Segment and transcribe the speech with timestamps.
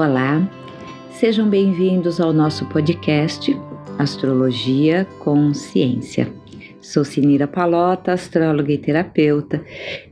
[0.00, 0.50] Olá,
[1.10, 3.54] sejam bem-vindos ao nosso podcast
[3.98, 6.26] Astrologia com Ciência.
[6.80, 9.62] Sou Sinira Palota, astróloga e terapeuta,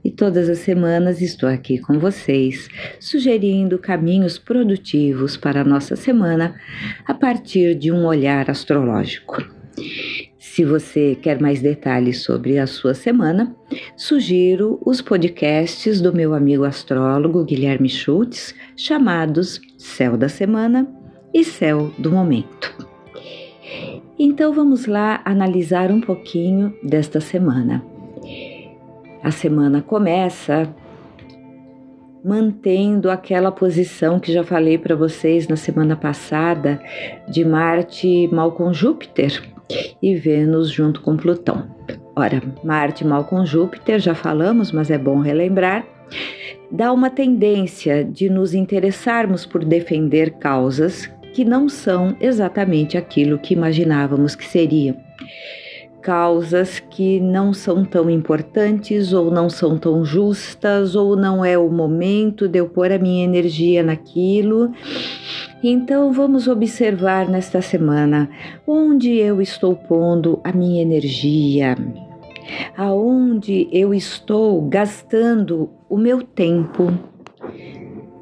[0.05, 2.69] e todas as semanas estou aqui com vocês,
[3.01, 6.55] sugerindo caminhos produtivos para a nossa semana
[7.07, 9.43] a partir de um olhar astrológico.
[10.59, 13.55] Se você quer mais detalhes sobre a sua semana,
[13.97, 20.93] sugiro os podcasts do meu amigo astrólogo Guilherme Schultz, chamados Céu da Semana
[21.33, 22.77] e Céu do Momento.
[24.19, 27.85] Então vamos lá analisar um pouquinho desta semana.
[29.23, 30.75] A semana começa
[32.25, 36.83] mantendo aquela posição que já falei para vocês na semana passada
[37.29, 39.57] de Marte mal com Júpiter
[40.03, 41.69] e Vênus junto com Plutão.
[42.17, 45.87] Ora, Marte mal com Júpiter, já falamos, mas é bom relembrar,
[46.71, 53.55] dá uma tendência de nos interessarmos por defender causas que não são exatamente aquilo que
[53.55, 54.97] imaginávamos que seriam.
[56.03, 61.69] Causas que não são tão importantes, ou não são tão justas, ou não é o
[61.69, 64.73] momento de eu pôr a minha energia naquilo.
[65.63, 68.31] Então vamos observar nesta semana
[68.67, 71.77] onde eu estou pondo a minha energia,
[72.77, 76.93] aonde eu estou gastando o meu tempo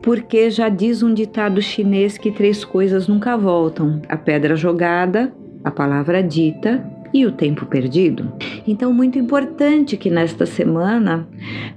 [0.06, 5.32] porque já diz um ditado chinês que três coisas nunca voltam: a pedra jogada,
[5.64, 8.32] a palavra dita e o tempo perdido.
[8.68, 11.26] Então, muito importante que nesta semana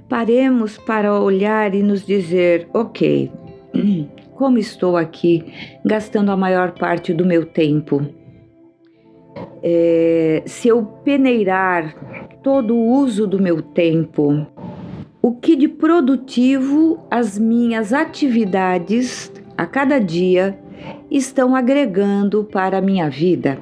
[0.08, 3.32] paremos para olhar e nos dizer: ok,
[4.40, 5.44] como estou aqui
[5.84, 8.06] gastando a maior parte do meu tempo?
[9.62, 11.94] É, se eu peneirar
[12.42, 14.46] todo o uso do meu tempo
[15.20, 20.58] o que de produtivo as minhas atividades a cada dia
[21.10, 23.58] estão agregando para a minha vida?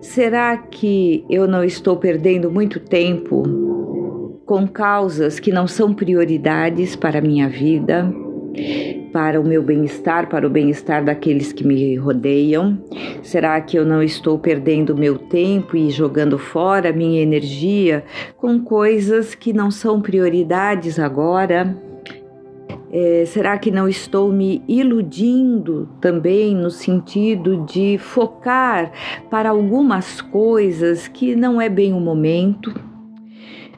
[0.00, 3.42] Será que eu não estou perdendo muito tempo
[4.46, 8.08] com causas que não são prioridades para a minha vida?
[9.16, 12.78] Para o meu bem-estar, para o bem-estar daqueles que me rodeiam?
[13.22, 18.04] Será que eu não estou perdendo meu tempo e jogando fora minha energia
[18.36, 21.74] com coisas que não são prioridades agora?
[22.92, 28.92] É, será que não estou me iludindo também no sentido de focar
[29.30, 32.95] para algumas coisas que não é bem o momento?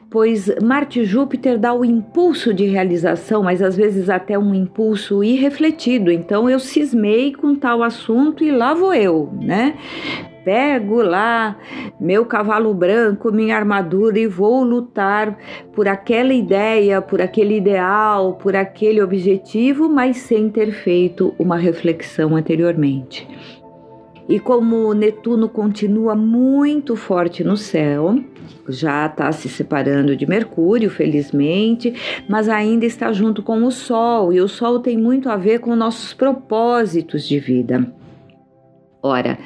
[0.09, 5.23] Pois Marte e Júpiter dá o impulso de realização, mas às vezes até um impulso
[5.23, 6.11] irrefletido.
[6.11, 9.75] Então eu cismei com tal assunto e lá vou eu, né?
[10.43, 11.57] Pego lá
[11.99, 15.37] meu cavalo branco, minha armadura e vou lutar
[15.73, 22.35] por aquela ideia, por aquele ideal, por aquele objetivo, mas sem ter feito uma reflexão
[22.35, 23.27] anteriormente.
[24.29, 28.23] E como Netuno continua muito forte no céu,
[28.67, 31.95] já está se separando de Mercúrio, felizmente,
[32.29, 35.75] mas ainda está junto com o Sol, e o Sol tem muito a ver com
[35.75, 37.91] nossos propósitos de vida.
[39.01, 39.39] Ora,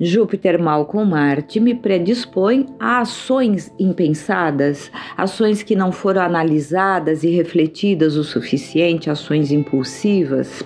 [0.00, 7.28] Júpiter mal com Marte me predispõe a ações impensadas, ações que não foram analisadas e
[7.28, 10.62] refletidas o suficiente, ações impulsivas,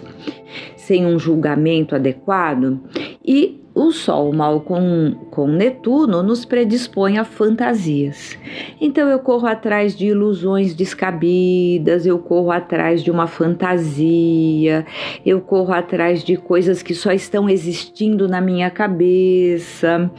[0.86, 2.80] sem um julgamento adequado,
[3.24, 8.38] e o Sol mal com, com Netuno nos predispõe a fantasias.
[8.81, 14.86] Então eu corro atrás de ilusões descabidas, eu corro atrás de uma fantasia,
[15.26, 20.10] eu corro atrás de coisas que só estão existindo na minha cabeça.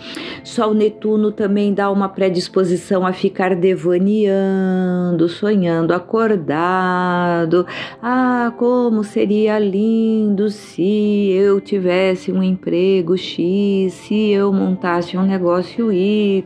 [0.43, 7.65] Sol Netuno também dá uma predisposição a ficar devaneando, sonhando acordado.
[8.03, 13.46] Ah, como seria lindo se eu tivesse um emprego X
[13.89, 16.43] se eu montasse um negócio Y,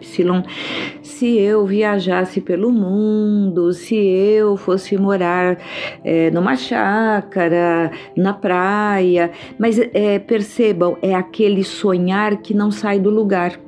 [1.01, 5.57] se eu viajasse pelo mundo, se eu fosse morar
[6.03, 9.31] é, numa chácara, na praia.
[9.57, 13.59] Mas é, percebam, é aquele sonhar que não sai do lugar.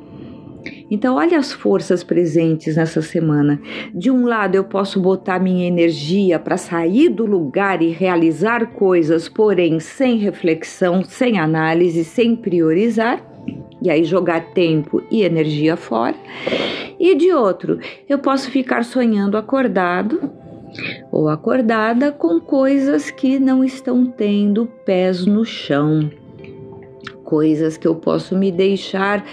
[0.93, 3.59] Então, olha as forças presentes nessa semana.
[3.95, 9.27] De um lado, eu posso botar minha energia para sair do lugar e realizar coisas,
[9.27, 13.25] porém sem reflexão, sem análise, sem priorizar.
[13.81, 16.15] E aí jogar tempo e energia fora.
[16.99, 20.31] E de outro, eu posso ficar sonhando acordado
[21.11, 26.07] ou acordada com coisas que não estão tendo pés no chão
[27.33, 29.25] coisas que eu posso me deixar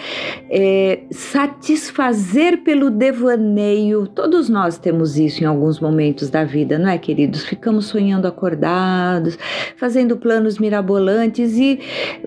[0.48, 4.06] é, satisfazer pelo devaneio.
[4.06, 7.44] Todos nós temos isso em alguns momentos da vida, não é, queridos?
[7.44, 9.38] Ficamos sonhando acordados,
[9.76, 11.78] fazendo planos mirabolantes e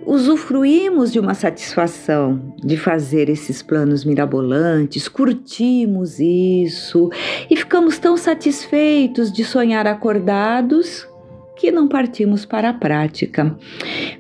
[0.06, 7.10] usufruímos de uma satisfação de fazer esses planos mirabolantes, curtimos isso
[7.50, 11.12] e ficamos tão satisfeitos de sonhar acordados
[11.56, 13.56] que não partimos para a prática.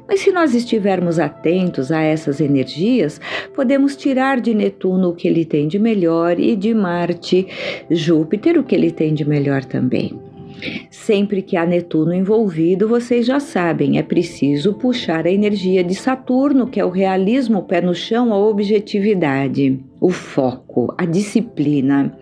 [0.07, 3.19] Mas se nós estivermos atentos a essas energias,
[3.53, 7.47] podemos tirar de Netuno o que ele tem de melhor e de Marte,
[7.89, 10.17] Júpiter, o que ele tem de melhor também.
[10.89, 16.67] Sempre que há Netuno envolvido, vocês já sabem, é preciso puxar a energia de Saturno,
[16.67, 22.13] que é o realismo, o pé no chão, a objetividade o foco, a disciplina.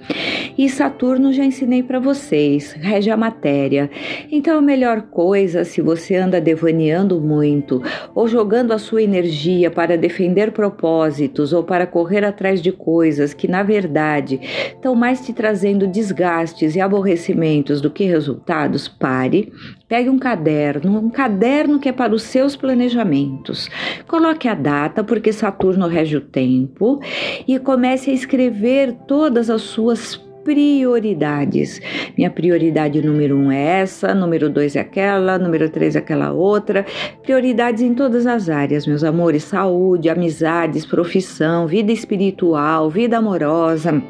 [0.56, 3.90] E Saturno já ensinei para vocês, rege a matéria.
[4.32, 7.82] Então a melhor coisa, se você anda devaneando muito
[8.14, 13.48] ou jogando a sua energia para defender propósitos ou para correr atrás de coisas que
[13.48, 14.40] na verdade
[14.76, 19.52] estão mais te trazendo desgastes e aborrecimentos do que resultados, pare,
[19.92, 23.70] pegue um caderno, um caderno que é para os seus planejamentos.
[24.08, 27.02] Coloque a data, porque Saturno rege o tempo,
[27.46, 31.80] e comece a escrever todas as suas prioridades.
[32.18, 36.86] Minha prioridade número um é essa, número dois é aquela, número três é aquela outra.
[37.24, 44.04] Prioridades em todas as áreas, meus amores: saúde, amizades, profissão, vida espiritual, vida amorosa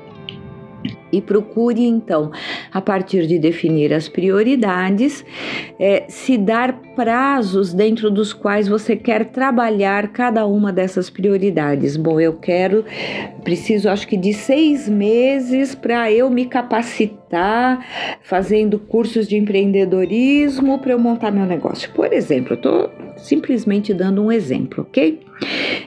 [1.12, 2.32] e procure então,
[2.72, 5.24] a partir de definir as prioridades,
[5.80, 11.98] é, se dar prazos dentro dos quais você quer trabalhar cada uma dessas prioridades.
[11.98, 12.86] Bom, eu quero,
[13.44, 17.21] preciso acho que de seis meses para eu me capacitar
[18.24, 21.90] fazendo cursos de empreendedorismo para eu montar meu negócio.
[21.92, 25.20] Por exemplo, eu estou simplesmente dando um exemplo, ok?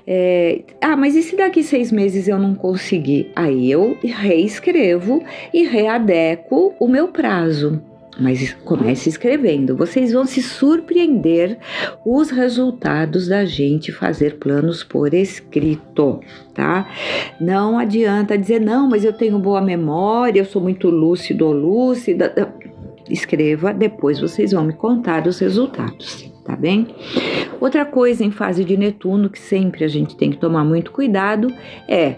[0.06, 3.30] É, ah, mas e se daqui seis meses eu não conseguir?
[3.34, 7.82] Aí eu reescrevo e readequo o meu prazo.
[8.18, 9.76] Mas comece escrevendo.
[9.76, 11.58] Vocês vão se surpreender
[12.04, 16.20] os resultados da gente fazer planos por escrito,
[16.54, 16.88] tá?
[17.40, 22.54] Não adianta dizer, não, mas eu tenho boa memória, eu sou muito lúcido ou lúcida.
[23.10, 26.88] Escreva, depois vocês vão me contar os resultados tá bem?
[27.58, 31.48] Outra coisa em fase de Netuno que sempre a gente tem que tomar muito cuidado
[31.88, 32.16] é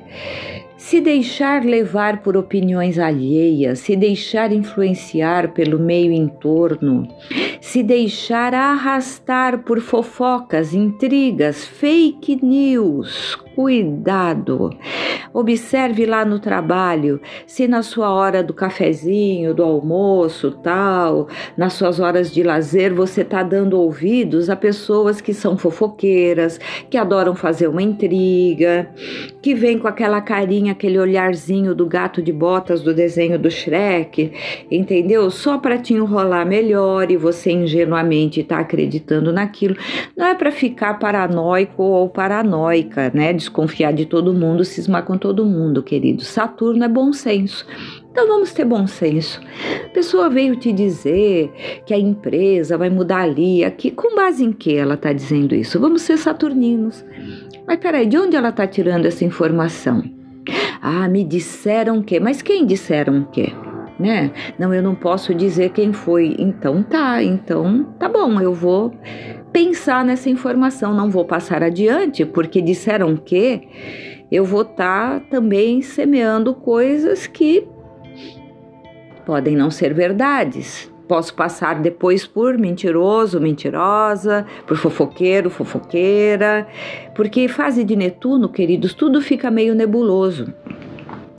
[0.86, 7.08] se deixar levar por opiniões alheias, se deixar influenciar pelo meio em torno,
[7.60, 14.70] se deixar arrastar por fofocas, intrigas, fake news, cuidado.
[15.34, 21.98] Observe lá no trabalho, se na sua hora do cafezinho, do almoço, tal, nas suas
[21.98, 27.66] horas de lazer, você está dando ouvidos a pessoas que são fofoqueiras, que adoram fazer
[27.66, 28.88] uma intriga,
[29.46, 34.32] que vem com aquela carinha, aquele olharzinho do gato de botas do desenho do Shrek,
[34.69, 35.31] entendeu?
[35.31, 39.76] Só para te enrolar melhor e você ingenuamente está acreditando naquilo.
[40.16, 43.32] Não é para ficar paranoico ou paranoica, né?
[43.32, 46.25] desconfiar de todo mundo, cismar com todo mundo, querido.
[46.25, 47.64] Saturno é bom senso.
[48.16, 49.42] Então vamos ter bom senso.
[49.84, 51.52] A pessoa veio te dizer
[51.85, 53.90] que a empresa vai mudar ali, aqui.
[53.90, 55.78] Com base em que ela está dizendo isso?
[55.78, 57.04] Vamos ser saturninos.
[57.66, 60.02] Mas peraí, de onde ela está tirando essa informação?
[60.80, 62.20] Ah, me disseram que.
[62.20, 63.52] Mas quem disseram que?
[63.99, 64.30] Né?
[64.58, 66.37] Não, eu não posso dizer quem foi.
[66.38, 68.92] Então tá, então tá bom, eu vou
[69.52, 73.62] pensar nessa informação, não vou passar adiante, porque disseram que
[74.30, 77.66] eu vou estar tá também semeando coisas que
[79.25, 80.92] podem não ser verdades.
[81.08, 86.66] Posso passar depois por mentiroso, mentirosa, por fofoqueiro, fofoqueira,
[87.14, 90.52] porque fase de Netuno, queridos, tudo fica meio nebuloso.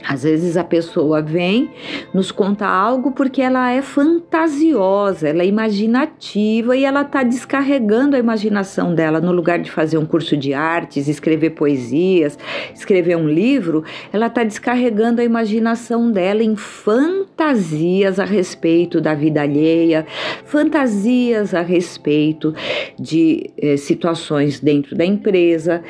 [0.06, 1.70] Às vezes a pessoa vem,
[2.14, 8.18] nos conta algo porque ela é fantasiosa, ela é imaginativa e ela está descarregando a
[8.18, 9.20] imaginação dela.
[9.20, 12.38] No lugar de fazer um curso de artes, escrever poesias,
[12.74, 19.42] escrever um livro, ela está descarregando a imaginação dela em fantasias a respeito da vida
[19.42, 20.06] alheia,
[20.44, 22.54] fantasias a respeito
[22.98, 25.82] de eh, situações dentro da empresa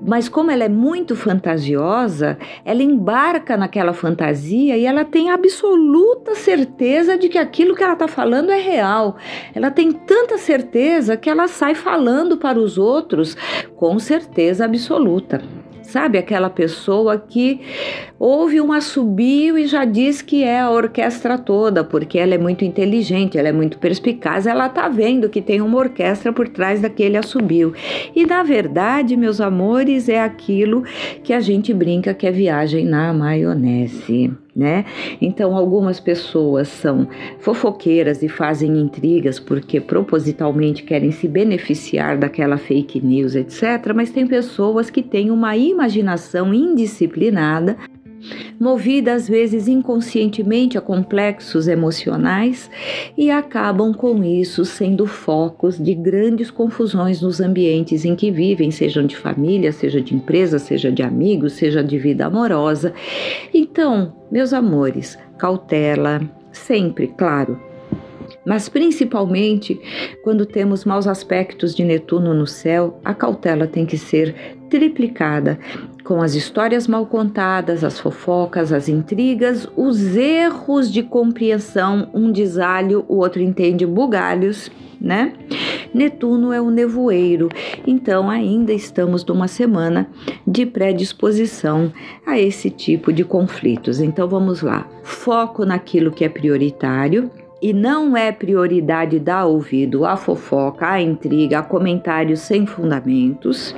[0.00, 7.18] mas como ela é muito fantasiosa, ela embarca naquela fantasia e ela tem absoluta certeza
[7.18, 9.16] de que aquilo que ela está falando é real.
[9.54, 13.36] Ela tem tanta certeza que ela sai falando para os outros
[13.76, 15.42] com certeza absoluta
[15.90, 17.60] Sabe aquela pessoa que
[18.16, 22.64] ouve um assobio e já diz que é a orquestra toda, porque ela é muito
[22.64, 27.16] inteligente, ela é muito perspicaz, ela tá vendo que tem uma orquestra por trás daquele
[27.16, 27.74] assobio.
[28.14, 30.84] E na verdade, meus amores, é aquilo
[31.24, 34.84] que a gente brinca que é viagem na maionese né?
[35.20, 43.00] Então, algumas pessoas são fofoqueiras e fazem intrigas porque propositalmente querem se beneficiar daquela fake
[43.00, 43.92] news, etc.
[43.94, 47.76] Mas tem pessoas que têm uma imaginação indisciplinada
[48.58, 52.70] movida às vezes inconscientemente a complexos emocionais
[53.16, 59.06] e acabam com isso sendo focos de grandes confusões nos ambientes em que vivem, sejam
[59.06, 62.92] de família, seja de empresa, seja de amigos, seja de vida amorosa.
[63.52, 66.20] Então, meus amores, cautela,
[66.52, 67.69] sempre, claro,
[68.50, 69.80] mas principalmente
[70.24, 75.56] quando temos maus aspectos de Netuno no céu, a cautela tem que ser triplicada
[76.02, 83.04] com as histórias mal contadas, as fofocas, as intrigas, os erros de compreensão, um desalho,
[83.06, 84.68] o outro entende bugalhos,
[85.00, 85.32] né?
[85.94, 87.48] Netuno é o nevoeiro,
[87.86, 90.08] então ainda estamos numa semana
[90.44, 91.92] de predisposição
[92.26, 94.00] a esse tipo de conflitos.
[94.00, 97.30] Então vamos lá, foco naquilo que é prioritário,
[97.62, 103.74] e não é prioridade dar ouvido à fofoca, à intriga, a comentários sem fundamentos.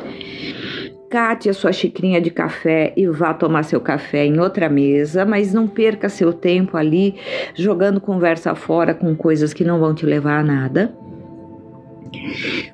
[1.10, 5.52] Cate a sua xicrinha de café e vá tomar seu café em outra mesa, mas
[5.52, 7.16] não perca seu tempo ali
[7.54, 10.96] jogando conversa fora com coisas que não vão te levar a nada.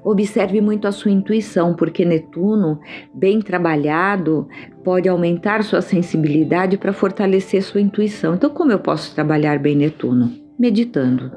[0.04, 2.80] Observe muito a sua intuição, porque Netuno,
[3.12, 4.48] bem trabalhado,
[4.84, 8.34] pode aumentar sua sensibilidade para fortalecer sua intuição.
[8.34, 10.47] Então, como eu posso trabalhar bem Netuno?
[10.58, 11.30] Meditando.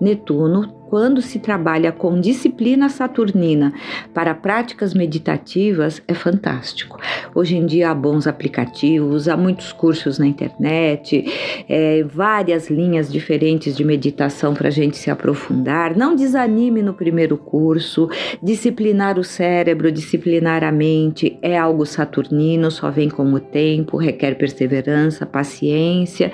[0.00, 3.72] Netuno quando se trabalha com disciplina saturnina
[4.12, 7.00] para práticas meditativas, é fantástico.
[7.34, 11.24] Hoje em dia há bons aplicativos, há muitos cursos na internet,
[11.66, 15.96] é, várias linhas diferentes de meditação para a gente se aprofundar.
[15.96, 18.10] Não desanime no primeiro curso.
[18.42, 24.34] Disciplinar o cérebro, disciplinar a mente é algo saturnino, só vem com o tempo, requer
[24.34, 26.30] perseverança, paciência.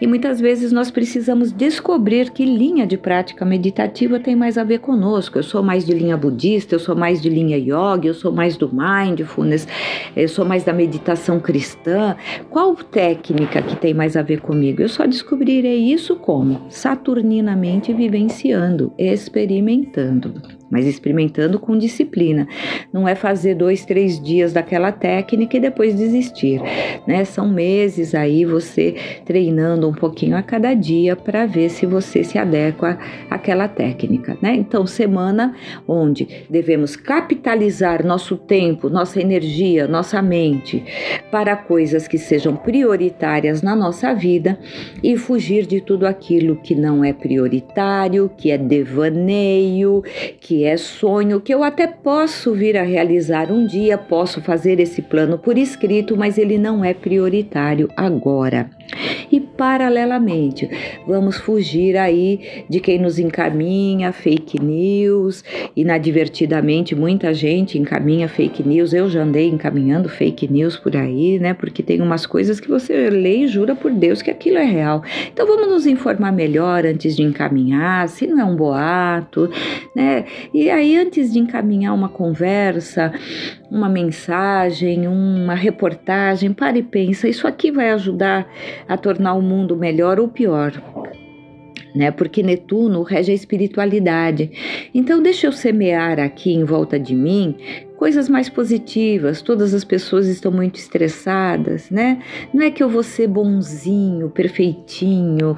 [0.00, 4.64] E muitas vezes nós precisamos descobrir que linha de prática meditativa meditativa tem mais a
[4.64, 5.38] ver conosco.
[5.38, 8.56] Eu sou mais de linha budista, eu sou mais de linha yoga, eu sou mais
[8.56, 9.66] do mindfulness,
[10.16, 12.16] eu sou mais da meditação cristã.
[12.48, 14.82] Qual técnica que tem mais a ver comigo?
[14.82, 16.62] Eu só descobrirei isso como?
[16.68, 22.48] Saturninamente vivenciando, experimentando mas experimentando com disciplina.
[22.90, 26.62] Não é fazer dois, três dias daquela técnica e depois desistir,
[27.06, 27.26] né?
[27.26, 28.94] São meses aí você
[29.26, 32.98] treinando um pouquinho a cada dia para ver se você se adequa
[33.28, 34.54] àquela técnica, né?
[34.54, 35.54] Então, semana
[35.86, 40.82] onde devemos capitalizar nosso tempo, nossa energia, nossa mente
[41.30, 44.58] para coisas que sejam prioritárias na nossa vida
[45.02, 50.02] e fugir de tudo aquilo que não é prioritário, que é devaneio,
[50.40, 55.02] que é sonho que eu até posso vir a realizar um dia, posso fazer esse
[55.02, 58.70] plano por escrito, mas ele não é prioritário agora.
[59.30, 60.68] E paralelamente,
[61.06, 65.42] vamos fugir aí de quem nos encaminha fake news,
[65.74, 68.92] inadvertidamente muita gente encaminha fake news.
[68.92, 71.54] Eu já andei encaminhando fake news por aí, né?
[71.54, 75.02] Porque tem umas coisas que você lê e jura por Deus que aquilo é real.
[75.32, 79.50] Então vamos nos informar melhor antes de encaminhar, se não é um boato,
[79.94, 80.24] né?
[80.54, 83.12] E aí antes de encaminhar uma conversa,
[83.70, 88.46] uma mensagem, uma reportagem, pare e pensa, isso aqui vai ajudar
[88.86, 90.72] a tornar o mundo melhor ou pior?
[91.94, 92.10] Né?
[92.10, 94.50] Porque Netuno rege a espiritualidade.
[94.94, 97.56] Então, deixa eu semear aqui em volta de mim
[98.02, 99.42] coisas mais positivas.
[99.42, 102.18] Todas as pessoas estão muito estressadas, né?
[102.52, 105.54] Não é que eu vou ser bonzinho, perfeitinho,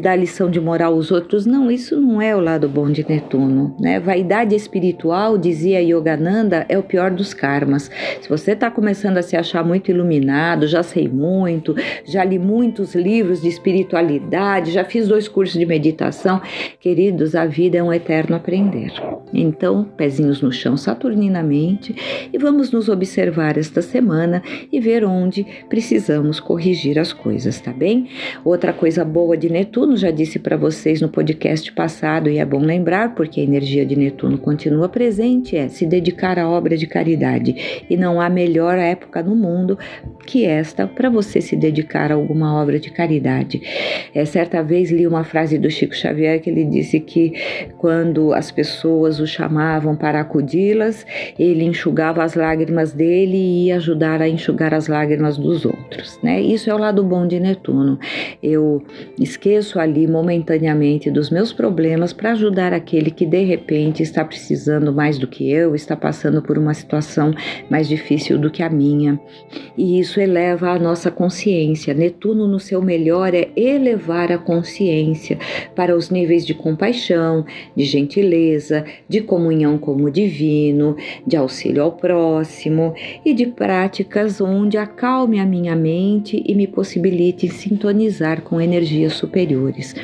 [0.00, 1.46] dar lição de moral aos outros.
[1.46, 3.98] Não, isso não é o lado bom de Netuno, né?
[3.98, 7.90] Vaidade espiritual, dizia Yogananda, é o pior dos karmas.
[8.20, 12.94] Se você está começando a se achar muito iluminado, já sei muito, já li muitos
[12.94, 16.40] livros de espiritualidade, já fiz dois cursos de meditação,
[16.78, 18.92] queridos, a vida é um eterno aprender.
[19.34, 21.79] Então, pezinhos no chão saturninamente
[22.32, 28.08] e vamos nos observar esta semana e ver onde precisamos corrigir as coisas, tá bem?
[28.44, 32.60] Outra coisa boa de Netuno, já disse para vocês no podcast passado e é bom
[32.60, 37.84] lembrar porque a energia de Netuno continua presente, é se dedicar à obra de caridade.
[37.88, 39.78] E não há melhor época no mundo
[40.26, 43.60] que esta para você se dedicar a alguma obra de caridade.
[44.14, 47.32] É, certa vez li uma frase do Chico Xavier que ele disse que
[47.78, 51.06] quando as pessoas o chamavam para acudi-las,
[51.38, 56.40] ele enxugava as lágrimas dele e ia ajudar a enxugar as lágrimas dos outros, né?
[56.40, 57.98] Isso é o lado bom de Netuno.
[58.42, 58.82] Eu
[59.18, 65.18] esqueço ali momentaneamente dos meus problemas para ajudar aquele que de repente está precisando mais
[65.18, 67.32] do que eu, está passando por uma situação
[67.70, 69.18] mais difícil do que a minha.
[69.76, 71.94] E isso eleva a nossa consciência.
[71.94, 75.38] Netuno no seu melhor é elevar a consciência
[75.74, 77.44] para os níveis de compaixão,
[77.76, 80.96] de gentileza, de comunhão com o divino,
[81.26, 81.49] de auxílio
[81.80, 88.60] ao próximo e de práticas onde acalme a minha mente e me possibilite sintonizar com
[88.60, 89.94] energias superiores.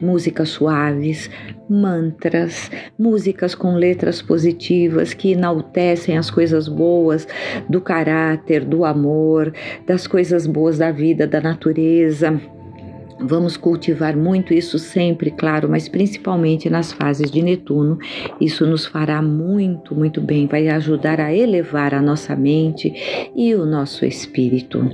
[0.00, 1.30] Músicas suaves,
[1.68, 7.26] mantras, músicas com letras positivas que enaltecem as coisas boas
[7.68, 9.52] do caráter, do amor,
[9.86, 12.40] das coisas boas da vida, da natureza
[13.20, 17.98] Vamos cultivar muito isso sempre, claro, mas principalmente nas fases de Netuno.
[18.40, 22.92] Isso nos fará muito, muito bem, vai ajudar a elevar a nossa mente
[23.34, 24.90] e o nosso espírito.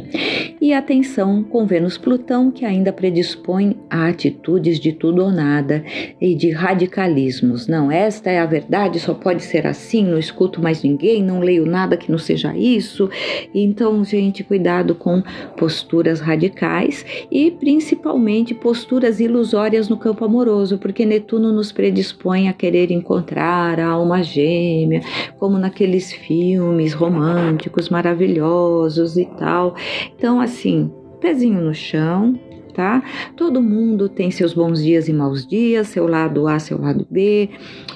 [0.60, 5.82] E atenção com Vênus-Plutão, que ainda predispõe a atitudes de tudo ou nada
[6.20, 7.66] e de radicalismos.
[7.66, 11.64] Não, esta é a verdade, só pode ser assim, não escuto mais ninguém, não leio
[11.64, 13.08] nada que não seja isso.
[13.54, 15.22] Então, gente, cuidado com
[15.56, 22.52] posturas radicais e principalmente principalmente posturas ilusórias no campo amoroso, porque Netuno nos predispõe a
[22.52, 25.00] querer encontrar a alma gêmea,
[25.38, 29.76] como naqueles filmes românticos maravilhosos e tal.
[30.16, 30.90] Então, assim,
[31.20, 32.36] pezinho no chão,
[32.80, 33.02] tá?
[33.36, 37.50] Todo mundo tem seus bons dias e maus dias, seu lado A, seu lado B.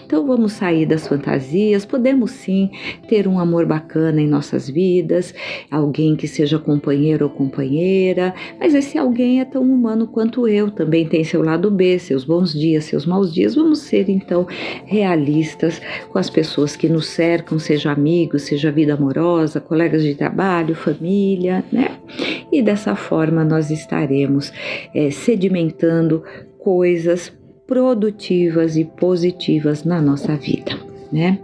[0.04, 1.86] Então vamos sair das fantasias.
[1.86, 2.70] Podemos sim
[3.08, 5.34] ter um amor bacana em nossas vidas,
[5.70, 11.06] alguém que seja companheiro ou companheira, mas esse alguém é tão humano quanto eu, também
[11.06, 13.54] tem seu lado B, seus bons dias, seus maus dias.
[13.54, 14.46] Vamos ser então
[14.84, 15.80] realistas
[16.12, 21.64] com as pessoas que nos cercam, seja amigos, seja vida amorosa, colegas de trabalho, família,
[21.72, 21.96] né?
[22.52, 24.52] E dessa forma nós estaremos
[24.94, 26.22] é, sedimentando
[26.58, 27.32] coisas
[27.66, 30.78] produtivas e positivas na nossa vida.
[31.12, 31.38] Né?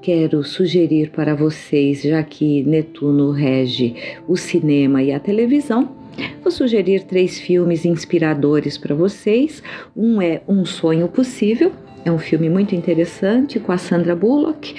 [0.00, 3.94] Quero sugerir para vocês, já que Netuno rege
[4.26, 5.94] o cinema e a televisão,
[6.42, 9.62] vou sugerir três filmes inspiradores para vocês.
[9.94, 11.72] Um é Um Sonho Possível,
[12.04, 14.74] é um filme muito interessante com a Sandra Bullock,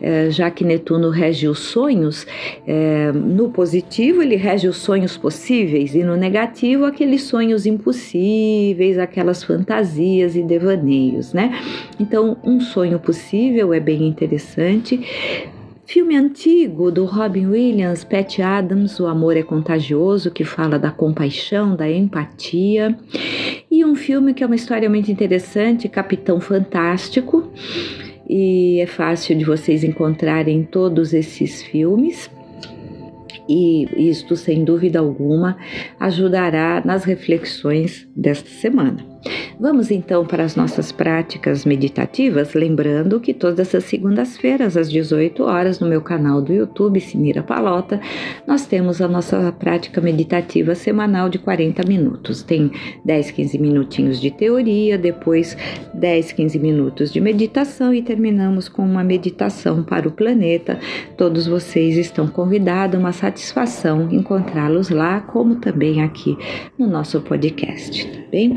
[0.00, 2.26] é, já que Netuno rege os sonhos.
[2.66, 9.42] É, no positivo, ele rege os sonhos possíveis, e no negativo, aqueles sonhos impossíveis, aquelas
[9.42, 11.58] fantasias e devaneios, né?
[11.98, 15.00] Então, um sonho possível é bem interessante.
[15.88, 21.74] Filme antigo do Robin Williams, Pat Adams, O Amor é Contagioso, que fala da compaixão,
[21.74, 22.94] da empatia.
[23.70, 27.52] E um filme que é uma história muito interessante, Capitão Fantástico.
[28.28, 32.30] E é fácil de vocês encontrarem todos esses filmes
[33.48, 35.56] e isto, sem dúvida alguma,
[35.98, 38.98] ajudará nas reflexões desta semana.
[39.60, 45.80] Vamos então para as nossas práticas meditativas, lembrando que todas as segundas-feiras às 18 horas
[45.80, 48.00] no meu canal do YouTube Sinira Palota,
[48.46, 52.42] nós temos a nossa prática meditativa semanal de 40 minutos.
[52.44, 52.70] Tem
[53.04, 55.56] 10, 15 minutinhos de teoria, depois
[55.92, 60.78] 10, 15 minutos de meditação e terminamos com uma meditação para o planeta.
[61.16, 66.38] Todos vocês estão convidados, uma satisfação encontrá-los lá, como também aqui
[66.78, 68.54] no nosso podcast, tá bem?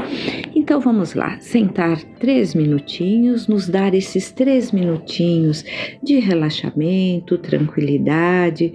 [0.62, 5.66] Então vamos lá, sentar três minutinhos, nos dar esses três minutinhos
[6.04, 8.72] de relaxamento, tranquilidade,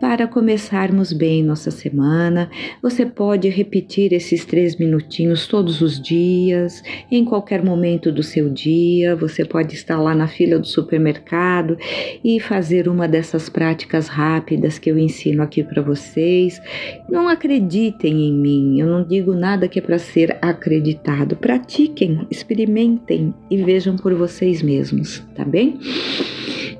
[0.00, 2.50] para começarmos bem nossa semana.
[2.80, 9.14] Você pode repetir esses três minutinhos todos os dias, em qualquer momento do seu dia.
[9.14, 11.76] Você pode estar lá na fila do supermercado
[12.24, 16.62] e fazer uma dessas práticas rápidas que eu ensino aqui para vocês.
[17.10, 21.26] Não acreditem em mim, eu não digo nada que é para ser acreditado.
[21.40, 25.78] Pratiquem, experimentem e vejam por vocês mesmos, tá bem?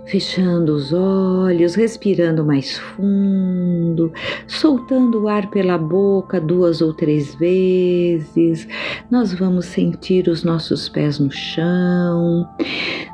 [0.07, 4.13] Fechando os olhos, respirando mais fundo,
[4.47, 8.69] soltando o ar pela boca duas ou três vezes.
[9.11, 12.49] Nós vamos sentir os nossos pés no chão,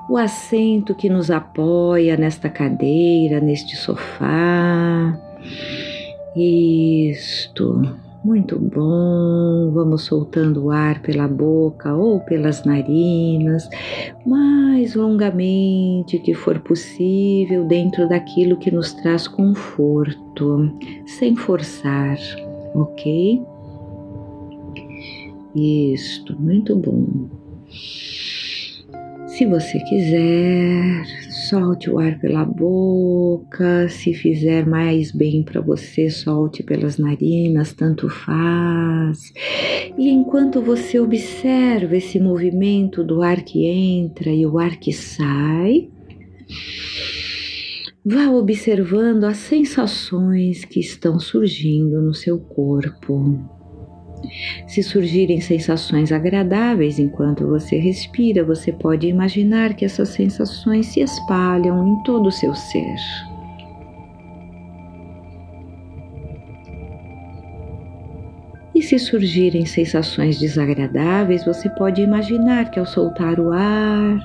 [0.09, 5.19] o assento que nos apoia nesta cadeira, neste sofá.
[6.37, 8.12] Isto.
[8.25, 9.73] Muito bom.
[9.73, 13.69] Vamos soltando o ar pela boca ou pelas narinas,
[14.25, 20.71] mais longamente que for possível, dentro daquilo que nos traz conforto,
[21.05, 22.17] sem forçar,
[22.75, 23.43] ok?
[25.55, 27.29] Isto, muito bom.
[29.33, 31.07] Se você quiser,
[31.49, 33.89] solte o ar pela boca.
[33.89, 39.33] Se fizer mais bem para você, solte pelas narinas, tanto faz.
[39.97, 45.89] E enquanto você observa esse movimento do ar que entra e o ar que sai,
[48.05, 53.62] vá observando as sensações que estão surgindo no seu corpo.
[54.67, 61.87] Se surgirem sensações agradáveis enquanto você respira, você pode imaginar que essas sensações se espalham
[61.87, 62.97] em todo o seu ser.
[68.75, 74.19] E se surgirem sensações desagradáveis, você pode imaginar que ao soltar o ar,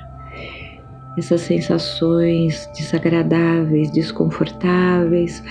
[1.17, 5.43] essas sensações desagradáveis, desconfortáveis,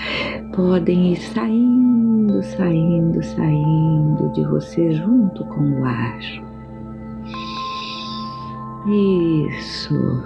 [0.55, 1.96] podem ir saindo,
[2.43, 6.19] saindo, saindo de você junto com o ar.
[8.87, 10.23] Isso.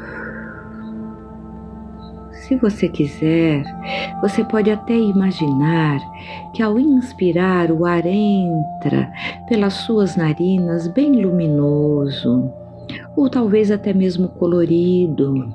[2.32, 3.64] Se você quiser,
[4.22, 6.00] você pode até imaginar
[6.54, 9.12] que ao inspirar o ar entra
[9.48, 12.52] pelas suas narinas bem luminoso
[13.16, 15.54] ou talvez até mesmo colorido.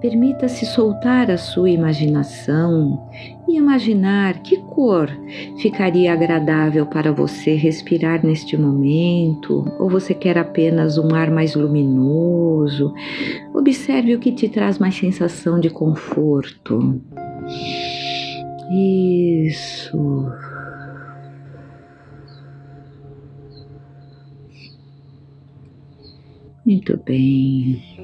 [0.00, 3.08] Permita-se soltar a sua imaginação
[3.50, 5.10] e imaginar que cor
[5.58, 12.94] ficaria agradável para você respirar neste momento, ou você quer apenas um ar mais luminoso.
[13.52, 17.00] Observe o que te traz mais sensação de conforto.
[18.70, 20.30] Isso.
[26.64, 27.99] Muito bem.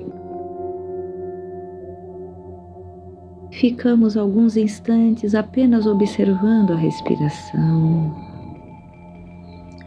[3.60, 8.14] Ficamos alguns instantes apenas observando a respiração.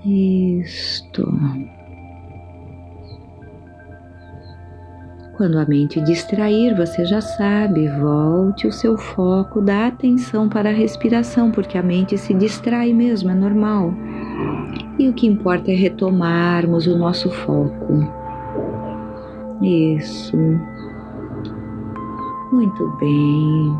[0.03, 1.31] Isto.
[5.37, 10.73] Quando a mente distrair, você já sabe, volte o seu foco da atenção para a
[10.73, 13.93] respiração, porque a mente se distrai mesmo, é normal.
[14.97, 18.11] E o que importa é retomarmos o nosso foco.
[19.61, 20.35] Isso.
[22.51, 23.77] Muito bem.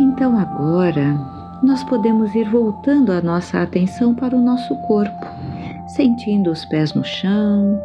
[0.00, 1.16] Então agora
[1.62, 5.26] nós podemos ir voltando a nossa atenção para o nosso corpo,
[5.88, 7.80] sentindo os pés no chão,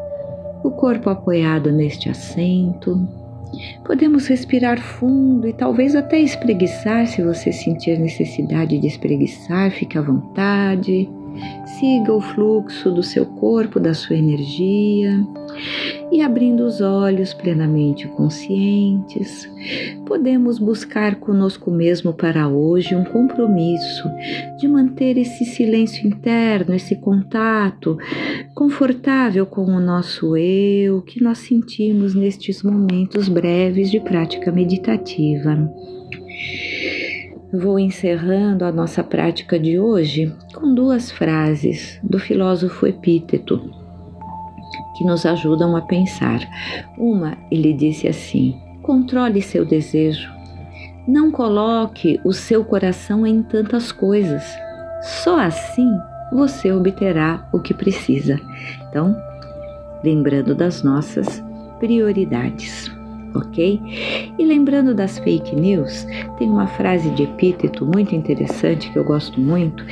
[0.64, 3.08] o corpo apoiado neste assento.
[3.84, 10.02] Podemos respirar fundo e talvez até espreguiçar se você sentir necessidade de espreguiçar, fique à
[10.02, 11.10] vontade.
[11.80, 15.26] Siga o fluxo do seu corpo, da sua energia
[16.12, 19.50] e abrindo os olhos plenamente conscientes,
[20.06, 24.10] podemos buscar conosco mesmo para hoje um compromisso
[24.58, 27.98] de manter esse silêncio interno, esse contato
[28.56, 35.70] confortável com o nosso eu que nós sentimos nestes momentos breves de prática meditativa.
[37.52, 43.79] Vou encerrando a nossa prática de hoje com duas frases do filósofo Epíteto
[45.00, 46.42] que nos ajudam a pensar.
[46.98, 50.30] Uma, ele disse assim: controle seu desejo.
[51.08, 54.44] Não coloque o seu coração em tantas coisas.
[55.02, 55.90] Só assim
[56.34, 58.38] você obterá o que precisa.
[58.90, 59.16] Então,
[60.04, 61.42] lembrando das nossas
[61.80, 62.92] prioridades
[63.40, 63.82] ok?
[64.38, 66.06] E lembrando das fake news,
[66.38, 69.84] tem uma frase de epíteto muito interessante que eu gosto muito,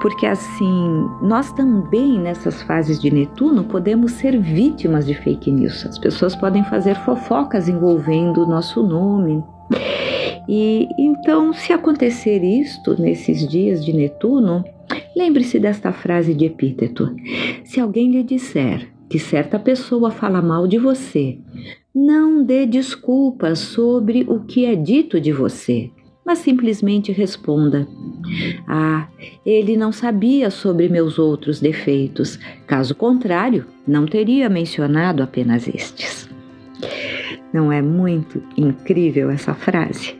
[0.00, 5.84] porque assim, nós também nessas fases de Netuno podemos ser vítimas de fake news.
[5.86, 9.42] As pessoas podem fazer fofocas envolvendo o nosso nome.
[10.48, 14.64] E então, se acontecer isto nesses dias de Netuno,
[15.16, 17.14] lembre-se desta frase de epíteto:
[17.64, 21.38] se alguém lhe disser que certa pessoa fala mal de você,
[21.94, 25.90] não dê desculpas sobre o que é dito de você,
[26.24, 27.86] mas simplesmente responda:
[28.66, 29.08] Ah,
[29.44, 36.30] ele não sabia sobre meus outros defeitos, caso contrário, não teria mencionado apenas estes.
[37.52, 40.16] Não é muito incrível essa frase?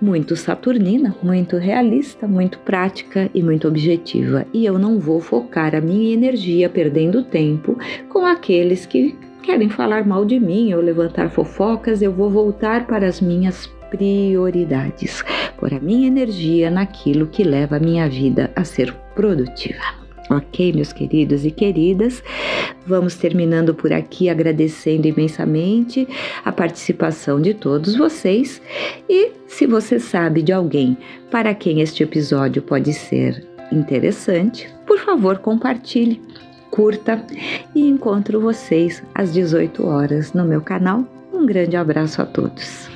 [0.00, 4.46] Muito saturnina, muito realista, muito prática e muito objetiva.
[4.52, 7.76] E eu não vou focar a minha energia perdendo tempo
[8.08, 13.06] com aqueles que querem falar mal de mim ou levantar fofocas, eu vou voltar para
[13.06, 15.22] as minhas prioridades,
[15.58, 19.82] pôr a minha energia naquilo que leva a minha vida a ser produtiva.
[20.30, 22.22] Ok, meus queridos e queridas,
[22.86, 26.08] vamos terminando por aqui agradecendo imensamente
[26.42, 28.62] a participação de todos vocês.
[29.06, 30.96] E se você sabe de alguém
[31.30, 36.22] para quem este episódio pode ser interessante, por favor, compartilhe,
[36.74, 37.24] curta
[37.72, 41.04] e encontro vocês às 18 horas no meu canal.
[41.32, 42.93] Um grande abraço a todos.